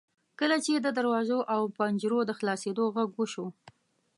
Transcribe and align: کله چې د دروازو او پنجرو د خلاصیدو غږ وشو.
کله 0.39 0.57
چې 0.65 0.73
د 0.75 0.87
دروازو 0.99 1.39
او 1.53 1.61
پنجرو 1.77 2.19
د 2.25 2.31
خلاصیدو 2.39 2.83
غږ 2.95 3.09
وشو. 3.15 3.45